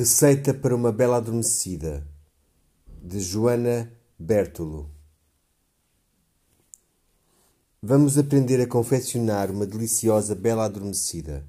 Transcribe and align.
Receita 0.00 0.54
para 0.54 0.74
uma 0.74 0.90
bela 0.90 1.18
adormecida 1.18 2.08
de 3.02 3.20
Joana 3.20 3.92
Bertolo. 4.18 4.90
Vamos 7.82 8.16
aprender 8.16 8.62
a 8.62 8.66
confeccionar 8.66 9.50
uma 9.50 9.66
deliciosa 9.66 10.34
bela 10.34 10.64
adormecida. 10.64 11.46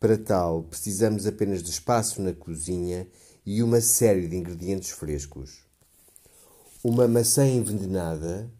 Para 0.00 0.18
tal, 0.18 0.64
precisamos 0.64 1.24
apenas 1.24 1.62
de 1.62 1.70
espaço 1.70 2.20
na 2.20 2.32
cozinha 2.32 3.06
e 3.46 3.62
uma 3.62 3.80
série 3.80 4.26
de 4.26 4.36
ingredientes 4.36 4.90
frescos. 4.90 5.60
Uma 6.82 7.06
maçã 7.06 7.46
envenenada, 7.46 8.50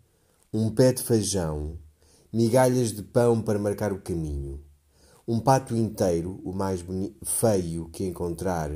um 0.53 0.73
pé 0.73 0.93
de 0.93 1.03
feijão, 1.03 1.77
migalhas 2.32 2.93
de 2.93 3.03
pão 3.03 3.43
para 3.43 3.59
marcar 3.59 3.93
o 3.93 4.00
caminho 4.00 4.62
um 5.27 5.39
pato 5.39 5.77
inteiro, 5.77 6.41
o 6.45 6.53
mais 6.53 6.84
feio 7.25 7.89
que 7.89 8.05
encontrar, 8.05 8.71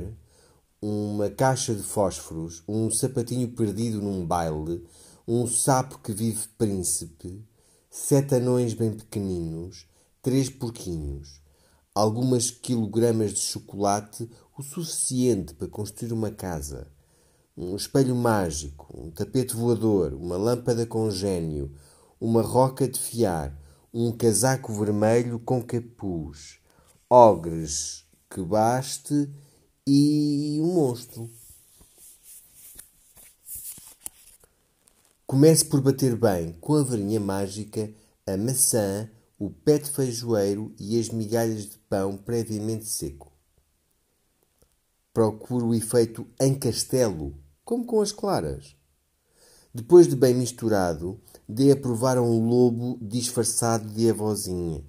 uma 0.81 1.29
caixa 1.29 1.73
de 1.73 1.81
fósforos, 1.81 2.63
um 2.67 2.91
sapatinho 2.91 3.47
perdido 3.49 4.01
num 4.01 4.25
baile, 4.25 4.85
um 5.27 5.47
sapo 5.47 5.99
que 5.99 6.13
vive 6.13 6.47
príncipe, 6.57 7.43
sete 7.89 8.35
anões 8.35 8.73
bem 8.73 8.91
pequeninos, 8.91 9.87
três 10.21 10.49
porquinhos, 10.49 11.41
algumas 11.95 12.51
quilogramas 12.51 13.33
de 13.33 13.39
chocolate, 13.39 14.29
o 14.55 14.61
suficiente 14.61 15.55
para 15.55 15.67
construir 15.67 16.13
uma 16.13 16.29
casa, 16.29 16.87
um 17.57 17.75
espelho 17.75 18.15
mágico, 18.15 18.87
um 18.95 19.09
tapete 19.09 19.55
voador, 19.55 20.13
uma 20.13 20.37
lâmpada 20.37 20.85
com 20.85 21.09
gênio, 21.09 21.73
uma 22.21 22.43
roca 22.43 22.87
de 22.87 22.99
fiar, 22.99 23.59
um 23.91 24.11
casaco 24.11 24.71
vermelho 24.71 25.39
com 25.39 25.59
capuz, 25.63 26.59
ogres 27.09 28.05
que 28.29 28.43
baste 28.43 29.27
e 29.89 30.59
um 30.59 30.73
monstro. 30.73 31.29
Comece 35.25 35.63
por 35.63 35.79
bater 35.79 36.17
bem 36.17 36.51
com 36.59 36.75
a 36.75 36.83
varinha 36.83 37.21
mágica 37.21 37.89
a 38.25 38.35
maçã, 38.35 39.09
o 39.39 39.49
pé 39.49 39.77
de 39.77 39.89
feijoeiro 39.89 40.75
e 40.77 40.99
as 40.99 41.07
migalhas 41.07 41.67
de 41.67 41.77
pão 41.89 42.17
previamente 42.17 42.83
seco. 42.83 43.31
Procure 45.13 45.63
o 45.63 45.73
efeito 45.73 46.27
em 46.37 46.53
castelo, 46.53 47.33
como 47.63 47.85
com 47.85 48.01
as 48.01 48.11
claras. 48.11 48.75
Depois 49.73 50.05
de 50.05 50.17
bem 50.17 50.33
misturado, 50.33 51.17
dê 51.47 51.71
a 51.71 51.77
provar 51.77 52.17
a 52.17 52.21
um 52.21 52.45
lobo 52.45 52.97
disfarçado 53.01 53.87
de 53.89 54.09
avózinha. 54.09 54.83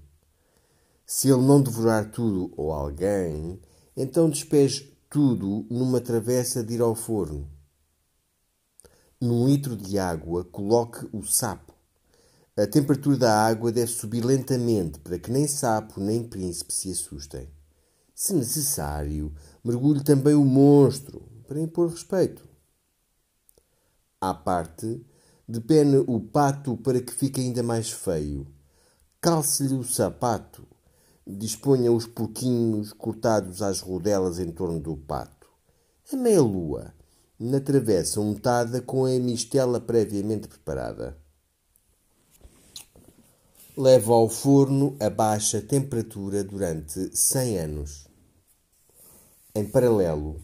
Se 1.06 1.28
ele 1.28 1.42
não 1.42 1.62
devorar 1.62 2.10
tudo 2.10 2.52
ou 2.56 2.72
alguém, 2.72 3.60
então 4.00 4.30
despeje 4.30 4.96
tudo 5.10 5.66
numa 5.68 6.00
travessa 6.00 6.62
de 6.62 6.74
ir 6.74 6.80
ao 6.80 6.94
forno. 6.94 7.50
Num 9.20 9.46
litro 9.46 9.76
de 9.76 9.98
água, 9.98 10.44
coloque 10.44 11.08
o 11.12 11.22
sapo. 11.24 11.74
A 12.56 12.66
temperatura 12.66 13.16
da 13.16 13.46
água 13.46 13.72
deve 13.72 13.90
subir 13.90 14.24
lentamente 14.24 15.00
para 15.00 15.18
que 15.18 15.30
nem 15.30 15.46
sapo 15.46 16.00
nem 16.00 16.22
príncipe 16.22 16.72
se 16.72 16.90
assustem. 16.90 17.48
Se 18.14 18.32
necessário, 18.34 19.34
mergulhe 19.64 20.02
também 20.02 20.34
o 20.34 20.44
monstro 20.44 21.20
para 21.46 21.60
impor 21.60 21.90
respeito 21.90 22.48
à 24.20 24.34
parte, 24.34 25.04
depene 25.46 25.98
o 26.06 26.20
pato 26.20 26.76
para 26.76 27.00
que 27.00 27.12
fique 27.12 27.40
ainda 27.40 27.62
mais 27.62 27.90
feio. 27.90 28.46
Calce-lhe 29.20 29.74
o 29.74 29.84
sapato. 29.84 30.66
Disponha 31.30 31.92
os 31.92 32.06
porquinhos 32.06 32.92
cortados 32.94 33.60
às 33.60 33.80
rodelas 33.80 34.38
em 34.38 34.50
torno 34.50 34.80
do 34.80 34.96
pato. 34.96 35.46
A 36.10 36.16
meia-lua, 36.16 36.94
na 37.38 37.60
travessa 37.60 38.18
untada 38.18 38.80
com 38.80 39.04
a 39.04 39.10
mistela 39.10 39.78
previamente 39.78 40.48
preparada. 40.48 41.18
Leva 43.76 44.14
ao 44.14 44.28
forno 44.28 44.96
a 44.98 45.10
baixa 45.10 45.60
temperatura 45.60 46.42
durante 46.42 47.14
100 47.14 47.58
anos. 47.58 48.08
Em 49.54 49.64
paralelo, 49.64 50.40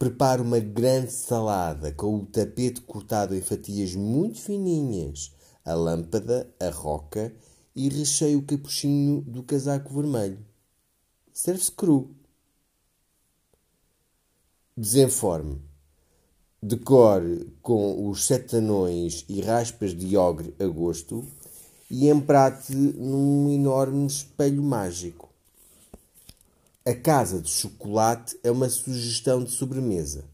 Prepare 0.00 0.40
uma 0.40 0.58
grande 0.58 1.12
salada 1.12 1.92
com 1.92 2.16
o 2.16 2.24
tapete 2.24 2.80
cortado 2.80 3.36
em 3.36 3.42
fatias 3.42 3.94
muito 3.94 4.40
fininhas, 4.40 5.30
a 5.62 5.74
lâmpada, 5.74 6.50
a 6.58 6.70
roca 6.70 7.30
e 7.74 7.88
recheie 7.88 8.36
o 8.36 8.42
capuchinho 8.42 9.22
do 9.22 9.42
casaco 9.42 9.92
vermelho. 9.94 10.38
Serve-se 11.32 11.72
cru. 11.72 12.14
Desenforme. 14.76 15.60
Decore 16.62 17.52
com 17.62 18.08
os 18.08 18.26
sete 18.26 18.56
anões 18.56 19.24
e 19.28 19.40
raspas 19.40 19.96
de 19.96 20.16
ogre 20.16 20.54
a 20.58 20.66
gosto 20.66 21.26
e 21.90 22.08
emprate 22.08 22.74
num 22.74 23.50
enorme 23.50 24.06
espelho 24.06 24.62
mágico. 24.62 25.30
A 26.84 26.94
casa 26.94 27.40
de 27.40 27.48
chocolate 27.48 28.38
é 28.42 28.50
uma 28.50 28.68
sugestão 28.68 29.42
de 29.42 29.50
sobremesa. 29.50 30.24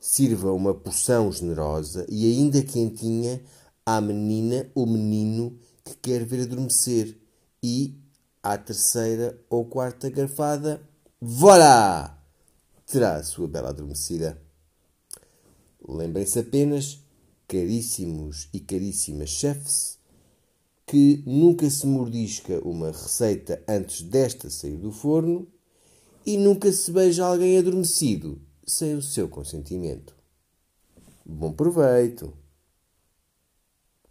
Sirva 0.00 0.52
uma 0.52 0.72
porção 0.72 1.30
generosa 1.32 2.06
e 2.08 2.24
ainda 2.26 2.62
quentinha 2.62 3.40
à 3.84 4.00
menina 4.00 4.70
ou 4.74 4.86
menino 4.86 5.58
que 5.88 5.96
quer 5.96 6.24
ver 6.24 6.42
adormecer 6.42 7.16
e, 7.62 7.98
à 8.42 8.58
terceira 8.58 9.40
ou 9.48 9.64
quarta 9.64 10.10
garfada, 10.10 10.82
voilà! 11.20 12.22
Terá 12.86 13.16
a 13.16 13.22
sua 13.22 13.48
bela 13.48 13.70
adormecida. 13.70 14.40
Lembrem-se 15.86 16.38
apenas, 16.38 17.00
caríssimos 17.46 18.48
e 18.52 18.60
caríssimas 18.60 19.30
chefes, 19.30 19.98
que 20.86 21.22
nunca 21.26 21.68
se 21.68 21.86
mordisca 21.86 22.60
uma 22.66 22.88
receita 22.88 23.62
antes 23.66 24.02
desta 24.02 24.50
sair 24.50 24.76
do 24.76 24.92
forno 24.92 25.46
e 26.24 26.36
nunca 26.36 26.70
se 26.72 26.90
beija 26.90 27.24
alguém 27.24 27.58
adormecido 27.58 28.40
sem 28.66 28.94
o 28.94 29.02
seu 29.02 29.28
consentimento. 29.28 30.14
Bom 31.24 31.52
proveito! 31.52 32.32